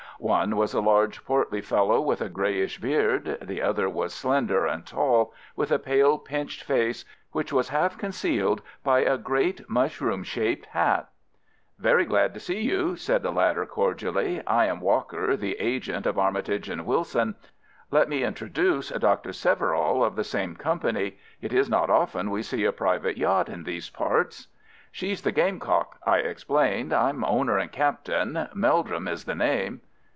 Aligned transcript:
One 0.23 0.55
was 0.55 0.75
a 0.75 0.81
large 0.81 1.25
portly 1.25 1.61
fellow 1.61 1.99
with 1.99 2.21
a 2.21 2.29
greyish 2.29 2.77
beard. 2.79 3.39
The 3.41 3.63
other 3.63 3.89
was 3.89 4.13
slender 4.13 4.67
and 4.67 4.85
tall, 4.85 5.33
with 5.55 5.71
a 5.71 5.79
pale 5.79 6.19
pinched 6.19 6.63
face, 6.63 7.05
which 7.31 7.51
was 7.51 7.69
half 7.69 7.97
concealed 7.97 8.61
by 8.83 8.99
a 8.99 9.17
great 9.17 9.67
mushroom 9.67 10.23
shaped 10.23 10.67
hat. 10.67 11.09
"Very 11.79 12.05
glad 12.05 12.35
to 12.35 12.39
see 12.39 12.61
you," 12.61 12.95
said 12.97 13.23
the 13.23 13.31
latter, 13.31 13.65
cordially. 13.65 14.45
"I 14.45 14.67
am 14.67 14.79
Walker, 14.79 15.35
the 15.35 15.55
agent 15.59 16.05
of 16.05 16.19
Armitage 16.19 16.69
and 16.69 16.85
Wilson. 16.85 17.33
Let 17.89 18.07
me 18.07 18.23
introduce 18.23 18.89
Dr. 18.89 19.33
Severall 19.33 20.03
of 20.03 20.15
the 20.15 20.23
same 20.23 20.55
company. 20.55 21.17
It 21.41 21.51
is 21.51 21.67
not 21.67 21.89
often 21.89 22.29
we 22.29 22.43
see 22.43 22.63
a 22.65 22.71
private 22.71 23.17
yacht 23.17 23.49
in 23.49 23.63
these 23.63 23.89
parts." 23.89 24.49
"She's 24.91 25.23
the 25.23 25.31
Gamecock," 25.31 25.97
I 26.05 26.17
explained. 26.17 26.93
"I'm 26.93 27.23
owner 27.25 27.57
and 27.57 27.71
captain—Meldrum 27.71 29.07
is 29.07 29.23
the 29.23 29.33
name." 29.33 29.81